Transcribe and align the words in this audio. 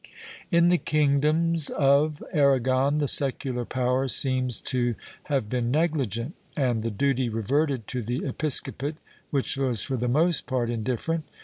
* 0.29 0.43
In 0.51 0.69
the 0.69 0.79
kingdoms 0.79 1.69
of 1.69 2.23
Aragon 2.33 2.97
the 2.97 3.07
secular 3.07 3.65
power 3.65 4.07
seems 4.07 4.59
to 4.61 4.95
have 5.25 5.47
been 5.47 5.69
negligent, 5.69 6.33
and 6.57 6.81
the 6.81 6.89
duty 6.89 7.29
reverted 7.29 7.85
to 7.89 8.01
the 8.01 8.25
episcopate, 8.25 8.95
which 9.29 9.57
was 9.57 9.83
for 9.83 9.97
the 9.97 10.07
most 10.07 10.47
part 10.47 10.71
indifferent. 10.71 11.25